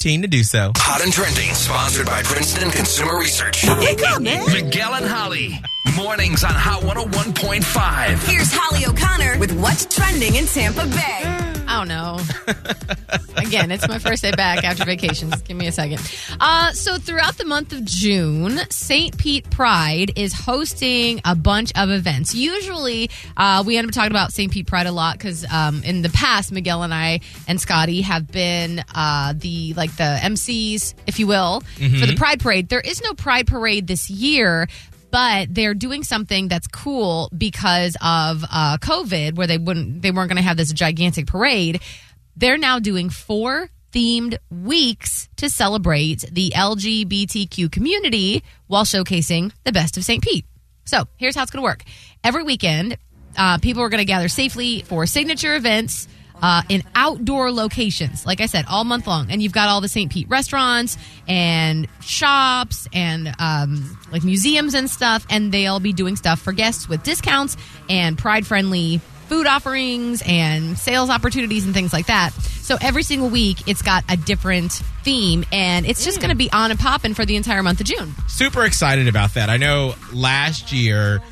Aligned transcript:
to 0.00 0.28
do 0.28 0.42
so. 0.42 0.72
Hot 0.78 1.02
and 1.02 1.12
trending, 1.12 1.52
sponsored 1.52 2.06
by 2.06 2.22
Princeton 2.22 2.70
Consumer 2.70 3.18
Research. 3.18 3.66
Miguel 3.66 4.94
and 4.94 5.04
Holly. 5.04 5.60
Mornings 5.94 6.42
on 6.42 6.54
Hot 6.54 6.80
101.5. 6.82 8.26
Here's 8.26 8.50
Holly 8.50 8.86
O'Connor 8.86 9.38
with 9.38 9.52
what's 9.60 9.84
trending 9.84 10.36
in 10.36 10.46
Tampa 10.46 10.86
Bay. 10.86 11.49
I 11.70 11.78
don't 11.78 11.88
know. 11.88 12.18
Again, 13.36 13.70
it's 13.70 13.86
my 13.86 14.00
first 14.00 14.22
day 14.22 14.32
back 14.32 14.64
after 14.64 14.84
vacation. 14.84 15.30
Just 15.30 15.44
give 15.44 15.56
me 15.56 15.68
a 15.68 15.72
second. 15.72 16.00
Uh, 16.40 16.72
so, 16.72 16.98
throughout 16.98 17.38
the 17.38 17.44
month 17.44 17.72
of 17.72 17.84
June, 17.84 18.58
St. 18.70 19.16
Pete 19.16 19.48
Pride 19.50 20.10
is 20.16 20.32
hosting 20.32 21.20
a 21.24 21.36
bunch 21.36 21.70
of 21.76 21.90
events. 21.90 22.34
Usually, 22.34 23.08
uh, 23.36 23.62
we 23.64 23.76
end 23.76 23.86
up 23.86 23.94
talking 23.94 24.10
about 24.10 24.32
St. 24.32 24.50
Pete 24.50 24.66
Pride 24.66 24.88
a 24.88 24.92
lot 24.92 25.16
because 25.16 25.44
um, 25.52 25.84
in 25.84 26.02
the 26.02 26.08
past, 26.08 26.50
Miguel 26.50 26.82
and 26.82 26.92
I 26.92 27.20
and 27.46 27.60
Scotty 27.60 28.00
have 28.00 28.26
been 28.26 28.82
uh, 28.92 29.34
the 29.36 29.72
like 29.74 29.94
the 29.96 30.18
MCs, 30.22 30.94
if 31.06 31.20
you 31.20 31.28
will, 31.28 31.60
for 31.60 32.06
the 32.06 32.16
Pride 32.16 32.40
Parade. 32.40 32.68
There 32.68 32.80
is 32.80 33.00
no 33.00 33.14
Pride 33.14 33.46
Parade 33.46 33.86
this 33.86 34.10
year, 34.10 34.66
but 35.10 35.54
they're 35.54 35.74
doing 35.74 36.02
something 36.02 36.48
that's 36.48 36.66
cool 36.66 37.30
because 37.36 37.96
of 38.02 38.44
uh, 38.50 38.78
COVID, 38.78 39.36
where 39.36 39.46
they 39.46 39.58
wouldn't, 39.58 40.02
they 40.02 40.10
weren't 40.10 40.28
going 40.28 40.36
to 40.36 40.42
have 40.42 40.56
this 40.56 40.72
gigantic 40.72 41.26
parade. 41.26 41.80
They're 42.36 42.58
now 42.58 42.78
doing 42.78 43.10
four 43.10 43.70
themed 43.92 44.38
weeks 44.50 45.28
to 45.36 45.50
celebrate 45.50 46.20
the 46.30 46.52
LGBTQ 46.54 47.70
community 47.72 48.42
while 48.66 48.84
showcasing 48.84 49.52
the 49.64 49.72
best 49.72 49.96
of 49.96 50.04
St. 50.04 50.22
Pete. 50.22 50.46
So 50.84 51.04
here's 51.16 51.34
how 51.34 51.42
it's 51.42 51.50
going 51.50 51.62
to 51.62 51.64
work. 51.64 51.84
Every 52.22 52.42
weekend, 52.42 52.96
uh, 53.36 53.58
people 53.58 53.82
are 53.82 53.88
going 53.88 54.00
to 54.00 54.04
gather 54.04 54.28
safely 54.28 54.82
for 54.82 55.06
signature 55.06 55.54
events 55.54 56.08
uh, 56.42 56.62
in 56.68 56.82
outdoor 56.94 57.52
locations. 57.52 58.26
Like 58.26 58.40
I 58.40 58.46
said, 58.46 58.64
all 58.68 58.84
month 58.84 59.06
long, 59.06 59.30
and 59.30 59.42
you've 59.42 59.52
got 59.52 59.68
all 59.68 59.80
the 59.80 59.88
St. 59.88 60.10
Pete 60.10 60.28
restaurants 60.28 60.96
and 61.28 61.86
shops 62.00 62.88
and 62.92 63.34
um, 63.38 63.98
like 64.12 64.24
museums 64.24 64.74
and 64.74 64.88
stuff, 64.88 65.26
and 65.30 65.52
they'll 65.52 65.80
be 65.80 65.92
doing 65.92 66.16
stuff 66.16 66.40
for 66.40 66.52
guests 66.52 66.88
with 66.88 67.02
discounts 67.02 67.56
and 67.88 68.16
pride-friendly 68.18 69.00
food 69.28 69.46
offerings 69.46 70.22
and 70.26 70.76
sales 70.76 71.08
opportunities 71.08 71.64
and 71.64 71.72
things 71.72 71.92
like 71.92 72.06
that. 72.06 72.32
So 72.32 72.76
every 72.80 73.04
single 73.04 73.28
week, 73.28 73.68
it's 73.68 73.80
got 73.80 74.02
a 74.08 74.16
different 74.16 74.72
theme, 75.04 75.44
and 75.52 75.86
it's 75.86 76.04
just 76.04 76.18
going 76.18 76.30
to 76.30 76.36
be 76.36 76.50
on 76.52 76.72
and 76.72 76.80
popping 76.80 77.14
for 77.14 77.24
the 77.24 77.36
entire 77.36 77.62
month 77.62 77.80
of 77.80 77.86
June. 77.86 78.12
Super 78.28 78.64
excited 78.64 79.06
about 79.06 79.34
that. 79.34 79.48
I 79.48 79.56
know 79.56 79.94
last 80.12 80.72
year, 80.72 81.22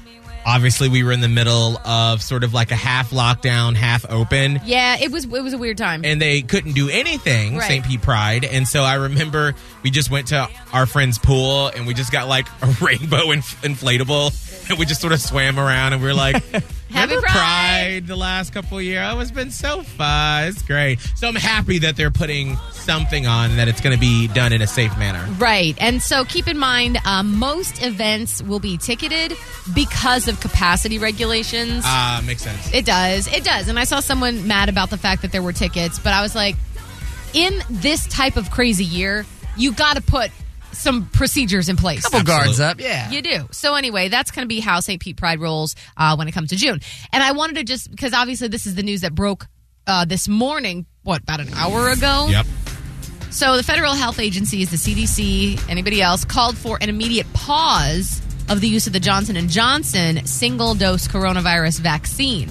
obviously, 0.49 0.89
we 0.89 1.03
were 1.05 1.13
in 1.13 1.21
the 1.21 1.29
middle 1.29 1.77
of 1.87 2.23
sort 2.23 2.43
of 2.45 2.55
like 2.55 2.71
a 2.71 2.77
half 2.77 3.11
lockdown, 3.11 3.75
half 3.75 4.05
open. 4.11 4.61
Yeah, 4.65 4.97
it 5.01 5.13
was 5.13 5.25
it 5.27 5.31
was 5.43 5.53
a 5.53 5.59
weird 5.59 5.77
time. 5.79 6.05
and 6.05 6.21
they 6.21 6.43
couldn't 6.43 6.73
do 6.73 6.89
anything 6.89 7.57
Right. 7.57 7.69
st 7.69 7.85
pete 7.85 8.03
pride 8.03 8.45
and 8.45 8.67
so 8.67 8.83
i 8.83 8.95
remember 8.95 9.55
we 9.83 9.91
just 9.91 10.11
went 10.11 10.29
to 10.29 10.49
our 10.73 10.87
friend's 10.87 11.19
pool 11.19 11.69
and 11.69 11.87
we 11.87 11.95
just 11.95 12.11
got 12.13 12.29
like 12.29 12.47
a 12.63 12.67
rainbow 12.81 13.31
inf- 13.31 13.61
inflatable 13.63 14.71
and 14.71 14.79
we 14.79 14.87
just 14.87 15.01
sort 15.01 15.13
of 15.13 15.21
swam 15.21 15.59
around 15.59 15.93
and 15.93 16.03
we 16.03 16.09
were 16.09 16.15
like 16.15 16.43
Happy 16.91 17.15
"Remember 17.17 17.27
Pride." 17.29 18.07
the 18.07 18.17
last 18.17 18.53
couple 18.53 18.79
of 18.79 18.85
years 18.85 19.07
oh 19.13 19.21
it's 19.21 19.31
been 19.31 19.51
so 19.51 19.83
fun 19.83 20.49
it's 20.49 20.63
great 20.63 20.99
so 21.17 21.29
i'm 21.29 21.35
happy 21.35 21.79
that 21.79 21.97
they're 21.97 22.11
putting 22.11 22.57
something 22.73 23.27
on 23.27 23.51
and 23.51 23.59
that 23.59 23.69
it's 23.69 23.81
going 23.81 23.95
to 23.95 24.01
be 24.01 24.29
done 24.29 24.53
in 24.53 24.63
a 24.63 24.67
safe 24.67 24.97
manner 24.99 25.25
Right. 25.39 25.77
And 25.81 26.03
so 26.03 26.25
keep 26.25 26.49
in 26.49 26.59
mind, 26.59 26.99
um, 27.05 27.37
most 27.39 27.83
events 27.83 28.43
will 28.43 28.59
be 28.61 28.77
ticketed 28.79 29.35
because 29.75 30.27
of 30.27 30.41
capacity 30.41 30.99
regulations. 30.99 31.85
ah 31.87 32.23
makes 32.27 32.43
sense 32.43 32.73
it 32.73 32.85
does. 32.85 33.27
It 33.29 33.45
does. 33.45 33.69
And 33.69 33.79
I 33.79 33.85
saw 33.85 34.01
someone 34.01 34.47
mad 34.49 34.69
about 34.69 34.91
the 34.91 34.97
fact 34.99 35.23
that 35.23 35.31
there 35.33 35.43
were 35.43 35.53
tickets, 35.53 35.99
but 35.99 36.13
I 36.13 36.23
was 36.23 36.35
like, 36.35 36.57
in 37.35 37.61
this 37.71 38.07
type 38.09 38.37
of 38.37 38.51
crazy 38.51 38.85
year, 38.85 39.27
you 39.57 39.73
got 39.73 39.97
to 39.97 40.03
put 40.03 40.31
some 40.73 41.07
procedures 41.07 41.69
in 41.69 41.77
place. 41.77 42.03
Couple 42.05 42.23
guards 42.23 42.61
up, 42.61 42.81
yeah. 42.81 43.11
You 43.11 43.23
do. 43.23 43.49
So 43.51 43.75
anyway, 43.75 44.09
that's 44.09 44.31
going 44.31 44.45
to 44.45 44.49
be 44.49 44.61
how 44.61 44.81
St. 44.81 45.01
Pete 45.01 45.17
Pride 45.17 45.41
rolls 45.41 45.75
uh, 45.97 46.15
when 46.17 46.29
it 46.29 46.33
comes 46.33 46.51
to 46.51 46.57
June. 46.57 46.81
And 47.13 47.23
I 47.23 47.33
wanted 47.33 47.57
to 47.57 47.65
just 47.65 47.91
because 47.91 48.13
obviously 48.15 48.49
this 48.49 48.67
is 48.67 48.75
the 48.75 48.83
news 48.83 49.01
that 49.01 49.15
broke 49.15 49.47
uh, 49.87 50.05
this 50.05 50.29
morning. 50.29 50.87
What 51.03 51.23
about 51.23 51.41
an 51.41 51.49
hour 51.55 51.89
ago? 51.91 52.27
yep 52.29 52.47
So 53.31 53.57
the 53.57 53.63
federal 53.63 53.95
health 53.95 54.19
agencies, 54.21 54.71
the 54.71 54.77
CDC, 54.77 55.69
anybody 55.71 56.01
else, 56.03 56.25
called 56.25 56.57
for 56.57 56.79
an 56.81 56.89
immediate 56.89 57.31
pause 57.33 58.21
of 58.49 58.61
the 58.61 58.69
use 58.69 58.87
of 58.87 58.93
the 58.93 59.01
Johnson 59.01 59.37
and 59.37 59.49
Johnson 59.51 60.25
single 60.27 60.75
dose 60.75 61.07
coronavirus 61.09 61.81
vaccine. 61.81 62.49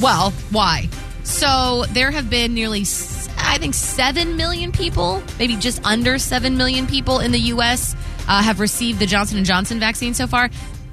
Well, 0.00 0.30
why? 0.50 0.88
So 1.24 1.84
there 1.90 2.10
have 2.10 2.30
been 2.30 2.54
nearly 2.54 2.80
s- 2.82 3.19
I 3.50 3.58
think 3.58 3.74
7 3.74 4.36
million 4.36 4.70
people, 4.70 5.20
maybe 5.36 5.56
just 5.56 5.84
under 5.84 6.20
7 6.20 6.56
million 6.56 6.86
people 6.86 7.18
in 7.18 7.32
the 7.32 7.40
US 7.54 7.96
uh, 8.28 8.40
have 8.40 8.60
received 8.60 9.00
the 9.00 9.06
Johnson 9.06 9.42
Johnson 9.44 9.80
vaccine 9.80 10.14
so 10.14 10.28
far. 10.28 10.50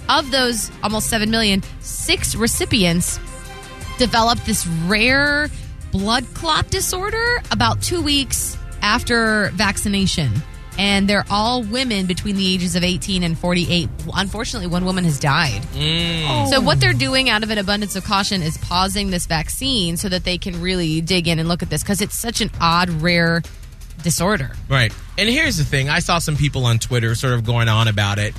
Of 0.09 0.31
those 0.31 0.72
almost 0.81 1.07
7 1.07 1.29
million, 1.29 1.62
six 1.81 2.34
recipients 2.34 3.19
developed 4.00 4.44
this 4.47 4.66
rare 4.88 5.51
blood 5.91 6.25
clot 6.34 6.68
disorder 6.72 7.44
about 7.51 7.84
two 7.84 8.01
weeks 8.01 8.57
after 8.81 9.51
vaccination. 9.53 10.31
And 10.78 11.10
they're 11.10 11.26
all 11.30 11.64
women 11.64 12.06
between 12.06 12.36
the 12.36 12.54
ages 12.54 12.76
of 12.76 12.84
18 12.84 13.24
and 13.24 13.38
48. 13.38 13.90
Unfortunately, 14.14 14.68
one 14.68 14.86
woman 14.86 15.04
has 15.06 15.20
died. 15.20 15.62
Mm. 15.74 16.26
Oh. 16.28 16.52
So, 16.52 16.62
what 16.62 16.80
they're 16.80 16.94
doing 16.94 17.30
out 17.30 17.44
of 17.44 17.50
an 17.50 17.58
abundance 17.58 17.96
of 17.96 18.04
caution 18.04 18.42
is 18.42 18.58
pausing 18.60 19.10
this 19.10 19.26
vaccine 19.26 19.98
so 19.98 20.10
that 20.10 20.24
they 20.24 20.38
can 20.38 20.62
really 20.62 21.02
dig 21.02 21.28
in 21.28 21.40
and 21.40 21.50
look 21.50 21.64
at 21.64 21.70
this 21.70 21.82
because 21.82 22.02
it's 22.02 22.16
such 22.16 22.42
an 22.42 22.52
odd, 22.62 22.90
rare 22.90 23.42
disorder. 24.04 24.52
Right. 24.70 24.94
And 25.18 25.28
here's 25.28 25.58
the 25.58 25.64
thing 25.64 25.90
I 25.90 26.00
saw 26.00 26.20
some 26.20 26.36
people 26.36 26.66
on 26.66 26.80
Twitter 26.80 27.16
sort 27.16 27.34
of 27.34 27.44
going 27.44 27.70
on 27.70 27.88
about 27.88 28.20
it. 28.20 28.34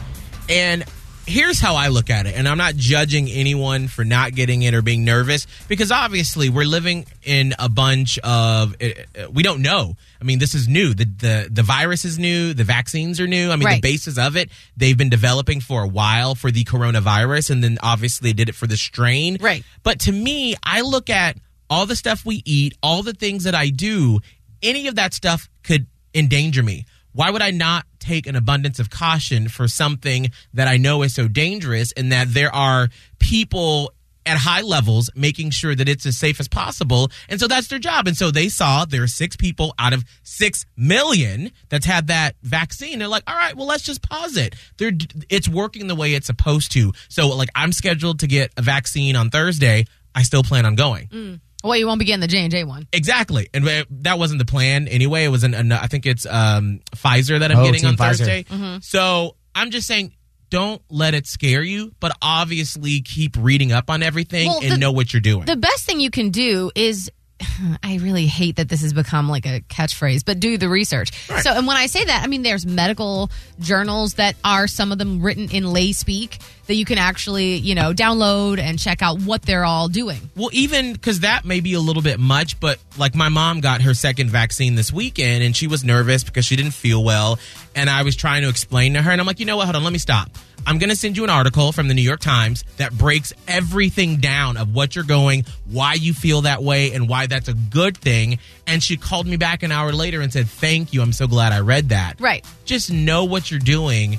And 0.48 0.84
here's 1.28 1.60
how 1.60 1.76
I 1.76 1.88
look 1.88 2.10
at 2.10 2.26
it. 2.26 2.34
And 2.34 2.48
I'm 2.48 2.58
not 2.58 2.74
judging 2.74 3.28
anyone 3.28 3.86
for 3.86 4.04
not 4.04 4.34
getting 4.34 4.62
it 4.62 4.74
or 4.74 4.82
being 4.82 5.04
nervous 5.04 5.46
because 5.68 5.92
obviously 5.92 6.48
we're 6.48 6.64
living 6.64 7.06
in 7.22 7.54
a 7.58 7.68
bunch 7.68 8.18
of, 8.20 8.74
uh, 8.80 8.86
uh, 9.16 9.30
we 9.30 9.42
don't 9.42 9.60
know. 9.62 9.94
I 10.20 10.24
mean, 10.24 10.38
this 10.38 10.54
is 10.54 10.66
new. 10.66 10.94
The, 10.94 11.04
the, 11.04 11.48
the 11.50 11.62
virus 11.62 12.04
is 12.04 12.18
new. 12.18 12.54
The 12.54 12.64
vaccines 12.64 13.20
are 13.20 13.26
new. 13.26 13.50
I 13.50 13.56
mean, 13.56 13.66
Right. 13.66 13.82
the 13.82 13.88
basis 13.88 14.18
of 14.18 14.36
it, 14.36 14.50
they've 14.76 14.96
been 14.96 15.10
developing 15.10 15.60
for 15.60 15.82
a 15.82 15.88
while 15.88 16.34
for 16.34 16.50
the 16.50 16.64
coronavirus. 16.64 17.50
And 17.50 17.62
then 17.62 17.78
obviously 17.82 18.32
did 18.32 18.48
it 18.48 18.54
for 18.54 18.66
the 18.66 18.76
strain. 18.76 19.36
Right. 19.40 19.62
But 19.82 20.00
to 20.00 20.12
me, 20.12 20.54
I 20.62 20.80
look 20.80 21.10
at 21.10 21.36
all 21.70 21.84
the 21.86 21.96
stuff 21.96 22.24
we 22.24 22.42
eat, 22.46 22.76
all 22.82 23.02
the 23.02 23.12
things 23.12 23.44
that 23.44 23.54
I 23.54 23.68
do, 23.68 24.20
any 24.62 24.88
of 24.88 24.94
that 24.96 25.12
stuff 25.14 25.48
could 25.62 25.86
endanger 26.14 26.62
me. 26.62 26.86
Why 27.12 27.30
would 27.30 27.42
I 27.42 27.50
not 27.50 27.84
take 27.98 28.26
an 28.26 28.36
abundance 28.36 28.78
of 28.78 28.90
caution 28.90 29.48
for 29.48 29.68
something 29.68 30.30
that 30.54 30.68
I 30.68 30.76
know 30.76 31.02
is 31.02 31.14
so 31.14 31.28
dangerous 31.28 31.92
and 31.92 32.12
that 32.12 32.32
there 32.32 32.54
are 32.54 32.88
people 33.18 33.92
at 34.24 34.36
high 34.36 34.60
levels 34.60 35.08
making 35.14 35.50
sure 35.50 35.74
that 35.74 35.88
it's 35.88 36.04
as 36.06 36.18
safe 36.18 36.38
as 36.38 36.48
possible? 36.48 37.10
And 37.28 37.40
so 37.40 37.48
that's 37.48 37.68
their 37.68 37.78
job. 37.78 38.06
And 38.06 38.16
so 38.16 38.30
they 38.30 38.48
saw 38.48 38.84
there 38.84 39.02
are 39.02 39.08
six 39.08 39.36
people 39.36 39.74
out 39.78 39.92
of 39.92 40.04
six 40.22 40.66
million 40.76 41.50
that's 41.70 41.86
had 41.86 42.08
that 42.08 42.36
vaccine. 42.42 42.98
They're 42.98 43.08
like, 43.08 43.24
all 43.26 43.34
right, 43.34 43.56
well, 43.56 43.66
let's 43.66 43.84
just 43.84 44.02
pause 44.02 44.36
it. 44.36 44.54
They're, 44.76 44.92
it's 45.28 45.48
working 45.48 45.86
the 45.86 45.94
way 45.94 46.14
it's 46.14 46.26
supposed 46.26 46.72
to. 46.72 46.92
So, 47.08 47.28
like, 47.28 47.48
I'm 47.54 47.72
scheduled 47.72 48.20
to 48.20 48.26
get 48.26 48.52
a 48.56 48.62
vaccine 48.62 49.16
on 49.16 49.30
Thursday. 49.30 49.86
I 50.14 50.22
still 50.22 50.42
plan 50.42 50.66
on 50.66 50.74
going. 50.74 51.06
Mm. 51.08 51.40
Well, 51.64 51.76
you 51.76 51.86
won't 51.86 51.98
be 51.98 52.04
getting 52.04 52.20
the 52.20 52.28
J 52.28 52.38
and 52.42 52.50
J 52.50 52.64
one. 52.64 52.86
Exactly, 52.92 53.48
and 53.52 53.66
that 54.02 54.18
wasn't 54.18 54.38
the 54.38 54.44
plan 54.44 54.86
anyway. 54.88 55.24
It 55.24 55.28
was 55.28 55.42
an, 55.44 55.54
an 55.54 55.72
I 55.72 55.86
think 55.88 56.06
it's 56.06 56.24
um, 56.26 56.80
Pfizer 56.94 57.40
that 57.40 57.50
I'm 57.50 57.58
Oh, 57.58 57.64
getting 57.64 57.80
Team 57.80 57.88
on 57.90 57.96
Pfizer. 57.96 58.18
Thursday. 58.18 58.44
Mm-hmm. 58.44 58.78
So 58.80 59.36
I'm 59.54 59.70
just 59.70 59.86
saying, 59.88 60.12
don't 60.50 60.80
let 60.88 61.14
it 61.14 61.26
scare 61.26 61.62
you, 61.62 61.92
but 61.98 62.12
obviously 62.22 63.00
keep 63.00 63.36
reading 63.36 63.72
up 63.72 63.90
on 63.90 64.02
everything 64.04 64.48
Well, 64.48 64.60
and 64.62 64.72
the- 64.72 64.78
know 64.78 64.92
what 64.92 65.12
you're 65.12 65.20
doing. 65.20 65.46
The 65.46 65.56
best 65.56 65.84
thing 65.84 66.00
you 66.00 66.10
can 66.10 66.30
do 66.30 66.70
is. 66.74 67.10
I 67.84 67.98
really 67.98 68.26
hate 68.26 68.56
that 68.56 68.68
this 68.68 68.82
has 68.82 68.92
become 68.92 69.28
like 69.28 69.46
a 69.46 69.60
catchphrase, 69.60 70.24
but 70.24 70.40
do 70.40 70.58
the 70.58 70.68
research. 70.68 71.12
So, 71.42 71.52
and 71.52 71.66
when 71.68 71.76
I 71.76 71.86
say 71.86 72.04
that, 72.04 72.22
I 72.24 72.26
mean 72.26 72.42
there's 72.42 72.66
medical 72.66 73.30
journals 73.60 74.14
that 74.14 74.34
are 74.44 74.66
some 74.66 74.90
of 74.90 74.98
them 74.98 75.22
written 75.22 75.48
in 75.50 75.72
lay 75.72 75.92
speak 75.92 76.38
that 76.68 76.74
you 76.74 76.84
can 76.84 76.98
actually, 76.98 77.56
you 77.56 77.74
know, 77.74 77.92
download 77.92 78.58
and 78.58 78.78
check 78.78 79.02
out 79.02 79.20
what 79.22 79.42
they're 79.42 79.64
all 79.64 79.88
doing. 79.88 80.20
Well, 80.36 80.50
even 80.52 80.92
because 80.92 81.20
that 81.20 81.44
may 81.44 81.60
be 81.60 81.72
a 81.72 81.80
little 81.80 82.02
bit 82.02 82.20
much, 82.20 82.60
but 82.60 82.78
like 82.98 83.14
my 83.14 83.30
mom 83.30 83.60
got 83.60 83.82
her 83.82 83.94
second 83.94 84.30
vaccine 84.30 84.74
this 84.74 84.92
weekend 84.92 85.42
and 85.42 85.56
she 85.56 85.66
was 85.66 85.82
nervous 85.82 86.22
because 86.22 86.44
she 86.44 86.56
didn't 86.56 86.74
feel 86.74 87.02
well. 87.02 87.38
And 87.74 87.88
I 87.88 88.02
was 88.02 88.16
trying 88.16 88.42
to 88.42 88.48
explain 88.48 88.94
to 88.94 89.02
her, 89.02 89.10
and 89.10 89.20
I'm 89.20 89.26
like, 89.26 89.40
you 89.40 89.46
know 89.46 89.56
what? 89.56 89.64
Hold 89.64 89.76
on, 89.76 89.84
let 89.84 89.92
me 89.92 89.98
stop. 89.98 90.30
I'm 90.66 90.78
going 90.78 90.90
to 90.90 90.96
send 90.96 91.16
you 91.16 91.24
an 91.24 91.30
article 91.30 91.72
from 91.72 91.88
the 91.88 91.94
New 91.94 92.02
York 92.02 92.20
Times 92.20 92.64
that 92.76 92.92
breaks 92.92 93.32
everything 93.46 94.16
down 94.16 94.56
of 94.56 94.74
what 94.74 94.94
you're 94.96 95.04
going, 95.04 95.46
why 95.70 95.94
you 95.94 96.12
feel 96.12 96.42
that 96.42 96.62
way, 96.62 96.92
and 96.92 97.08
why 97.08 97.26
that's 97.26 97.48
a 97.48 97.54
good 97.54 97.96
thing. 97.96 98.38
And 98.66 98.82
she 98.82 98.96
called 98.96 99.26
me 99.26 99.36
back 99.36 99.62
an 99.62 99.72
hour 99.72 99.92
later 99.92 100.20
and 100.20 100.32
said, 100.32 100.48
Thank 100.48 100.92
you. 100.92 101.00
I'm 101.00 101.12
so 101.12 101.26
glad 101.28 101.52
I 101.52 101.60
read 101.60 101.90
that. 101.90 102.20
Right. 102.20 102.44
Just 102.64 102.92
know 102.92 103.24
what 103.24 103.50
you're 103.50 103.60
doing 103.60 104.18